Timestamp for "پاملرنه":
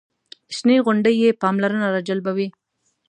1.41-1.87